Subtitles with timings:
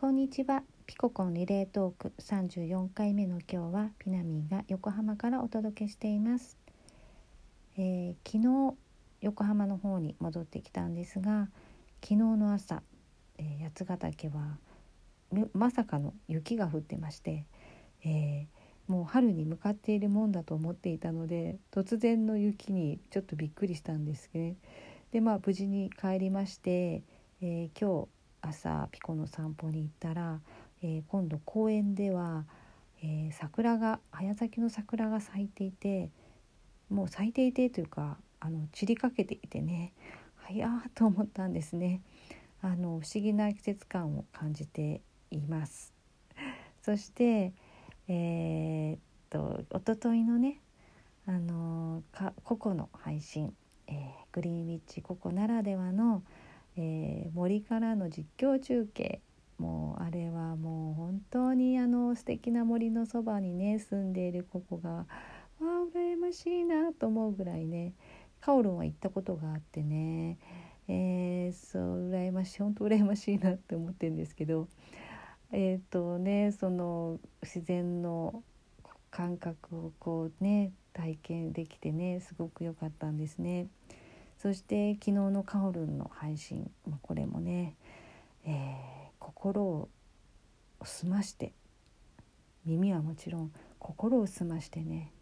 [0.00, 6.56] こんにちはピココンリレートーク34回目の今日はピナミーが横浜からお届けしています、
[7.76, 8.76] えー、昨日
[9.22, 11.48] 横浜の方に戻ってきたんですが
[12.00, 12.84] 昨日の朝、
[13.38, 14.58] えー、八ヶ岳は
[15.52, 17.44] まさかの雪が降ってまして、
[18.04, 24.54] えー、もう春に向かっているもんだと思っていたので突然の雪にちょっとびっくりしたんですね。
[25.10, 27.02] でまあ無事に帰りまして、
[27.42, 30.40] えー、今日朝ピコの散歩に行ったら、
[30.82, 32.44] えー、今度公園では、
[33.02, 36.10] えー、桜が早咲きの桜が咲いていて
[36.90, 39.92] もう咲いていてというかあの散りかけていてね
[40.36, 42.00] 早ーと思ったんですね。
[42.60, 45.92] あの不思議な季節感を感じています。
[46.82, 47.52] そして
[48.08, 50.60] えー、っと一昨日のね
[51.26, 53.52] あのかココの配信、
[53.86, 53.96] えー、
[54.32, 56.22] グリーンウィッチココならではの
[56.80, 59.20] 「えー、森からの実況中継
[59.58, 65.06] もうあれはもう本当にあの素敵な森のそばにね住んでいるここがわ
[65.60, 67.94] あ羨ましいなと思うぐらいね
[68.40, 70.38] カオルンは行ったことがあってね、
[70.86, 74.68] えー、そう羨ましい本当羨ましいなって思ってるんですけど
[75.50, 78.44] えっ、ー、とねその自然の
[79.10, 83.66] 感覚をこうね体験できてねすごく良かったんですね。
[84.40, 86.70] そして昨日のカオルンの配信
[87.02, 87.74] これもね、
[88.44, 89.88] えー、心を
[90.84, 91.52] 澄まして
[92.64, 95.12] 耳はもちろん心を澄ましてね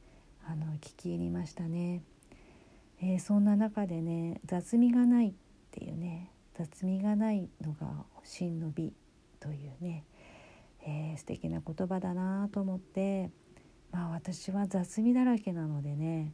[0.46, 2.02] あの聞き入りましたね、
[3.00, 5.32] えー、そんな中でね雑味がないっ
[5.70, 8.92] ていうね雑味がないのが真の美
[9.40, 10.04] というね、
[10.82, 13.30] えー、素敵な言葉だなと思って
[13.92, 16.32] まあ私は雑味だらけなのでね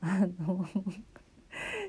[0.00, 0.66] あの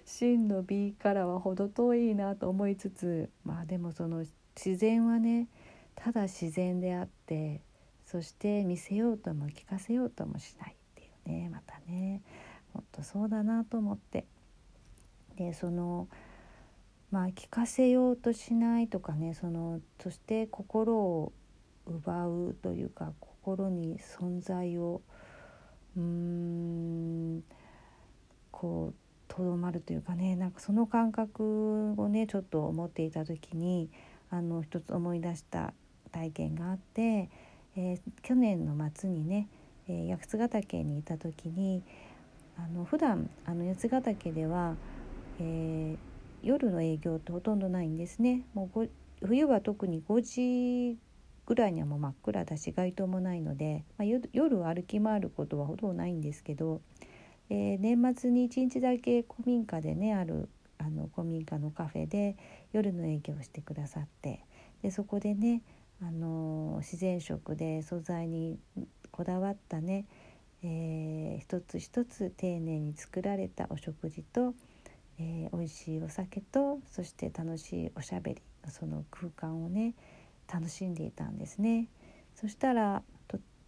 [0.05, 4.23] 真の美からは程遠いなと思いつつまあでもその
[4.55, 5.47] 自然はね
[5.95, 7.61] ただ自然であって
[8.05, 12.21] そして見せようとも聞かせようともしないっていうねまたね
[12.73, 14.25] ほんとそうだなと思って。
[15.37, 16.07] でその
[17.11, 21.33] まあ聞かせようとしないとかねそのそして心を
[21.85, 25.01] 奪うというか心に存在を
[25.95, 27.43] うーん
[28.51, 33.89] こうとどまるというかねなんかその感覚をねちょっと思っていた時に
[34.29, 35.73] あの一つ思い出した
[36.11, 37.29] 体験があって、
[37.75, 39.47] えー、去年の末にね、
[39.87, 41.83] えー、八ヶ岳にいた時に
[42.57, 44.75] あの普段あの八ヶ岳では、
[45.39, 45.97] えー、
[46.41, 48.43] 夜の営業ってほとんどないんですね。
[48.53, 48.89] もう
[49.25, 50.97] 冬は特に5時
[51.45, 54.29] ぐらいにはもう真っ暗だし街灯もないので、まあ、夜
[54.63, 56.81] 歩き回ることはほとんどないんですけど
[57.49, 62.35] えー、年末に1日だけ古民家でねあるあの古民家のカフェで
[62.73, 64.43] 夜の営業をしてくださって
[64.81, 65.61] でそこでね
[66.01, 68.59] あの自然食で素材に
[69.11, 70.05] こだわったね、
[70.63, 74.53] えー、一つ一つ丁寧に作られたお食事と、
[75.19, 79.93] えー、美味しいお酒とそして楽しいおしゃべりその空間をね
[80.51, 81.87] 楽しんでいたんですね。
[82.35, 83.01] そしたら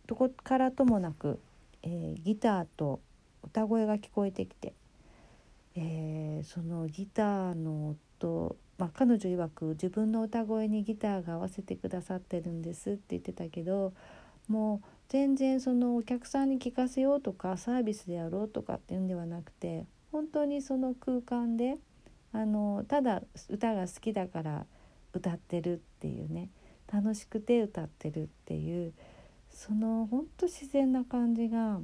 [0.07, 1.39] どこからともなく、
[1.83, 3.01] え、ギターと
[3.43, 4.73] 歌声が聞こえてきて、
[5.75, 13.93] えー、そのギターの音、まあ、彼女曰く自分の歌声にギターが合わせてくださってるんですって言ってたけど
[14.47, 21.77] もう全然そのお客さんに聞かせようとかサービスでやろうとかっていうんではなくて本当にその空間で
[22.33, 24.65] あのただ歌が好きだから
[25.13, 26.49] 歌ってるっていうね
[26.91, 28.93] 楽しくて歌ってるっていう
[29.49, 31.79] その本当自然な感じが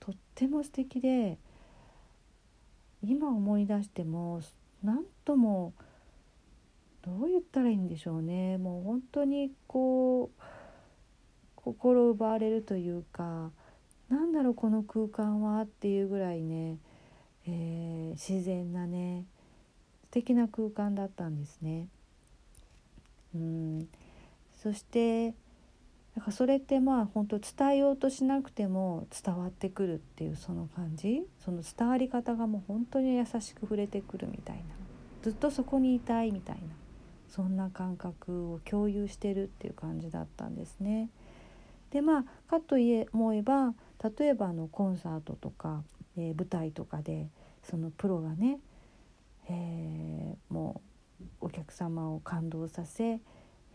[0.00, 1.38] とっても素敵で
[3.02, 4.40] 今思い出しても
[4.82, 5.74] 何とも
[7.02, 10.42] どう言ったらいいんでしょうねもう本当にこう
[11.54, 13.50] 心奪われるというか
[14.08, 16.78] なんだろうこの空間はっていうぐらいね、
[17.46, 19.24] えー、自然なね
[20.04, 21.88] 素敵な空間だったんですね。
[23.34, 23.88] うん
[24.62, 25.34] そして
[26.16, 31.22] だからそれってまあ本当伝えようとしなくても伝わってくるっていうその感じ。
[31.44, 34.62] その伝わり方がもう本当に優しく触れてくるみたいな。
[35.22, 36.62] ずっとそこにいたいみたいな。
[37.28, 41.10] そんな感覚を共有してるっていう感じだったんですね。
[41.90, 43.74] でまあかといえ思えば
[44.18, 45.82] 例えばのコンサートとか、
[46.16, 47.28] えー、舞台とかで
[47.62, 48.58] そのプロがね、
[49.50, 50.80] えー、も
[51.20, 53.20] うお客様を感動させ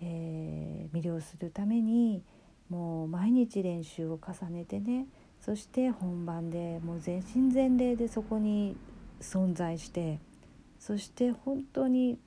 [0.02, 2.24] えー、魅了するために
[2.70, 5.06] もう毎日練習を重ねてね
[5.40, 8.76] そして本番でもう全身全霊でそこに
[9.20, 10.20] 存在して
[10.80, 12.18] そして本当に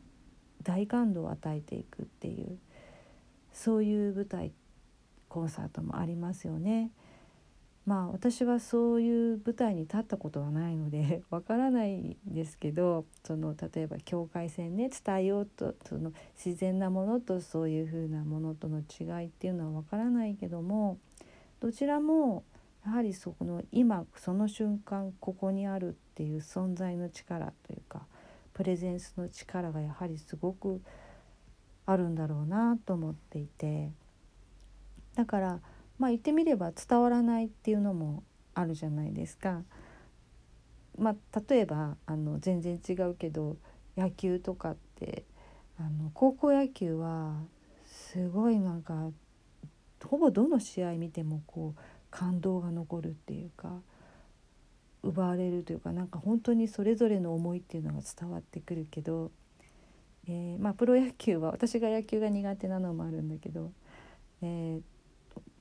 [0.62, 2.58] 大感動を与えていくっていう
[3.52, 4.52] そういう舞台
[5.28, 6.90] コンサートもありますよね。
[7.86, 20.98] まあ私はそういう舞台に立ったことはないので わからないんですけどその例えば境界線ね伝えようとその自然なものとそういうふうなものとの違いっていうのはわからないけども
[21.60, 22.44] どちらも
[22.86, 28.06] やはりそこの今その瞬間ここにあるっていう存在の力というか
[28.54, 30.80] プレゼンスの力がやはりすごく
[31.86, 33.90] あるんだろうなと思っていて
[35.14, 35.60] だから
[35.98, 38.22] まあ言ってみれば伝わらないっていうのも
[38.54, 39.62] あるじゃないですか。
[40.96, 43.56] まあ、例えばあの全然違うけど
[43.96, 45.24] 野球とかって
[45.78, 47.34] あの高校野球は
[47.84, 49.10] すごいなんか
[50.04, 51.80] ほぼどの試合見てもこう
[52.10, 53.80] 感動が残るっていうか
[55.02, 59.30] 奪われるというかなんか本当にそれぞれの思いっていうのが伝わってくるけど、
[60.28, 63.72] えー、まあプロ野球は私が野球が苦手なのもあるんだけど、
[64.42, 64.80] えー、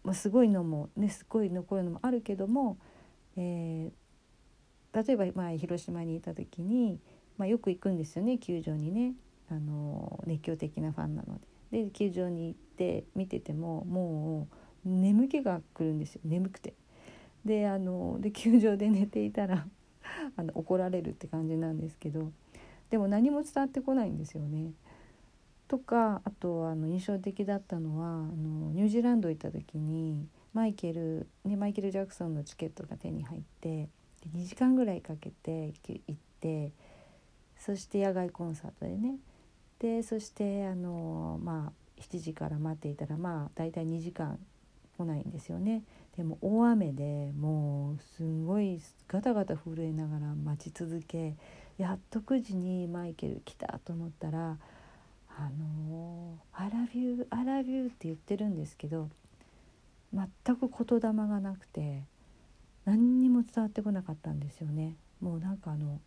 [0.04, 2.78] ま、すごいのもねすごい残るのもあるけども、
[3.38, 7.00] えー、例えば前広島にいた時に、
[7.38, 9.14] まあ、よく行くんですよね球場にね
[9.50, 11.54] あの熱狂的なファンなので。
[11.74, 14.48] で球場に行って見ててもも
[14.86, 16.76] う眠気が来るんですよ眠くて。
[17.44, 19.66] であので球場で寝ていたら
[20.38, 22.32] あの怒られるって感じなんですけど
[22.90, 24.72] でも何も伝わってこないんですよね。
[25.68, 33.90] とかあとあの印象的だったのはあのニュージーランド行った時にマイケル、ね、マイケル・ジャクソンのチケットが手に入って
[34.36, 36.72] 2時間ぐらいかけて行って
[37.58, 39.16] そして野外コンサートでね
[39.80, 44.40] でそしてあのまあ7時から待っていたらまあ大体2時間
[44.98, 45.84] 来ないんですよね。
[46.16, 51.36] でも大雨でもうすんごいガタガタ震えながら待ち続け
[51.78, 54.58] やっと9時にマイケル来たと思ったら
[55.38, 59.10] あの「I love you I love you」って言ってるんですけど
[60.14, 62.04] 全く言霊がなくて
[62.86, 64.96] 何にも伝わってこなかったんですよね。
[65.22, 66.02] もうなんかあの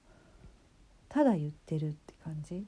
[1.08, 2.67] ただ言ってるって感じ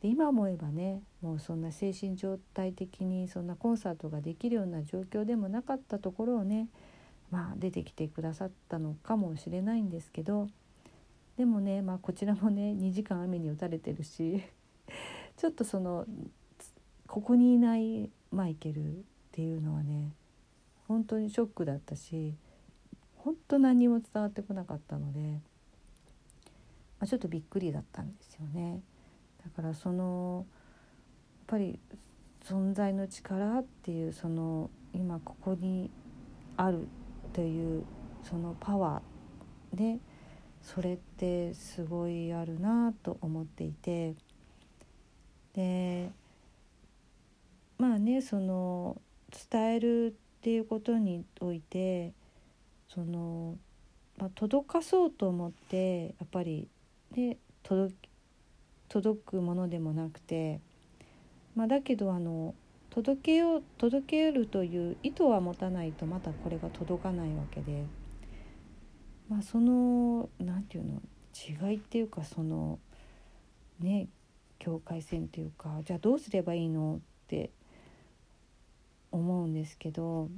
[0.00, 6.68] で今思えばねもうそんな精神状態的にそんなコンサートができるような状況でもなかったところをね
[7.30, 10.48] まあ出てきてくださったのかもしれないんですけど
[11.36, 14.42] でもね、まあ、こちらもね2時間雨に打たれてるし
[15.36, 16.06] ちょっとその
[17.06, 19.00] ここにいないマイケルっ
[19.32, 20.12] ていうのはね
[20.88, 22.34] 本当にショックだったし
[23.16, 25.40] 本当何も伝わってこなかったので、ま
[27.00, 28.80] あ、ちょっとびっくりだったんですよね。
[29.42, 31.78] だからそのやっぱり
[32.44, 35.90] 存在の力っていうその今ここに
[36.56, 36.86] ある
[37.32, 37.84] という
[38.22, 39.98] そのパワーで
[40.62, 44.14] それってすごいあるなと思っていて
[45.54, 46.10] で
[47.78, 49.00] まあねその
[49.50, 52.12] 伝えるっていうことにおいて
[52.88, 53.56] その、
[54.18, 56.68] まあ、届かそうと思ってやっぱり
[57.16, 57.94] ね届
[58.88, 60.60] 届くものでもなくて、
[61.56, 62.54] まあ、だけどあの
[62.90, 67.84] 届けよう届けるという意図は持たないとまたこれが届かないわけで、
[69.28, 71.02] まあ、その何て言うの
[71.68, 72.78] 違いっていうかその
[73.80, 74.06] ね
[74.64, 77.50] 境界線というかじゃあどうすればいいのって
[79.12, 80.30] 思うんですけど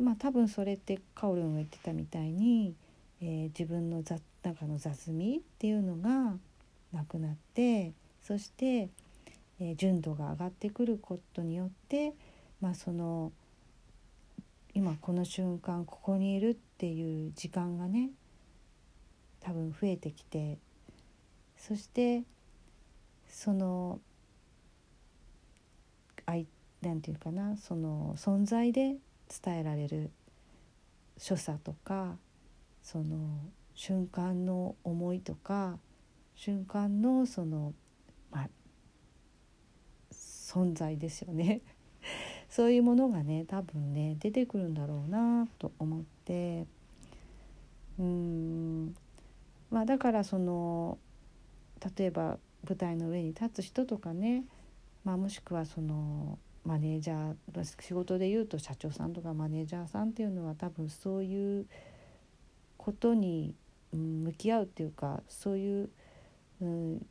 [0.00, 2.74] まあ多分それってカオルンが言ってたみたいに、
[3.20, 4.02] えー、自分の
[4.42, 6.34] 中の雑味っていうのが
[6.92, 8.88] なくなってそして、
[9.60, 12.12] えー、純度が上がってくることによって、
[12.60, 13.30] まあ、その
[14.74, 18.10] 今この瞬間ここにいるっていう時間がね
[19.40, 20.58] 多分増えてきて
[21.56, 22.24] そして
[23.32, 24.00] その
[26.82, 28.96] なんていうかなその存在で
[29.44, 30.10] 伝えられる
[31.16, 32.16] 所作とか
[32.82, 33.40] その
[33.74, 35.78] 瞬間の思いとか
[36.34, 37.72] 瞬間のその、
[38.32, 38.48] まあ、
[40.12, 41.60] 存在ですよね。
[42.50, 46.66] そういうものがね多分ね出てくるんだろうなと思って。
[47.98, 48.94] うん。
[49.70, 50.98] まあだからその
[51.96, 54.44] 例えば舞台の上に立つ人とかね、
[55.04, 61.66] まあ、もしくはそのマネージャー仕事で言うと社長さんとかマネージャーさんっていうのは多分そういう
[62.76, 63.54] ことに
[63.92, 65.90] 向き合うっていうかそういう、
[66.60, 67.06] うん、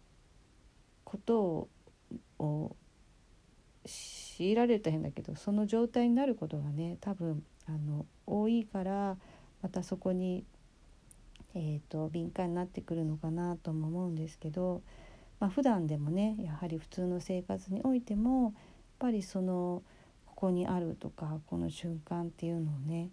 [1.04, 1.68] こと
[2.40, 2.76] を
[3.86, 9.18] 強いられた変だけどその状態になることがね多分あの多いから
[9.62, 10.44] またそこに、
[11.54, 14.82] えーと、敏感になってくるのかなとも思うんですけど、
[15.42, 18.54] まあ、普段でもねやはり普通の生活においてもやっ、
[19.00, 19.82] ぱりその
[20.28, 23.10] ここにあるとかこの瞬間っていうのをね、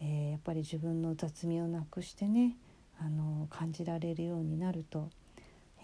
[0.00, 2.56] えー、やっぱり自分の雑味をなくしてね
[2.98, 5.10] あの感じられるようになると、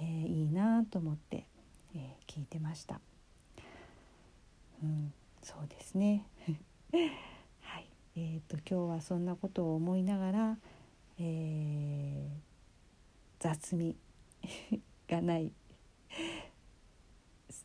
[0.00, 1.44] えー、いいなと思って、
[1.94, 2.99] えー、聞いてました。
[4.82, 6.26] うん、そうですね
[7.61, 10.58] はい、えーと、今日はそんなことを思いながら、
[11.18, 12.30] えー、
[13.38, 13.94] 雑味
[15.06, 15.52] がない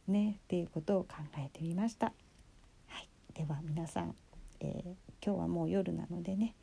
[0.07, 2.07] ねっていうことを考えてみました。
[2.87, 4.15] はい、では皆さん、
[4.59, 6.55] えー、今日はもう夜なのでね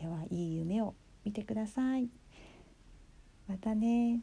[0.00, 2.08] ではいい夢を見てください。
[3.48, 4.20] またね